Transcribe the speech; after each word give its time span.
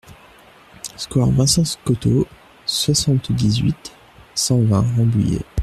Square 0.97 1.29
Vincent 1.29 1.63
Scotto, 1.63 2.25
soixante-dix-huit, 2.65 3.95
cent 4.33 4.59
vingt 4.59 4.81
Rambouillet 4.97 5.45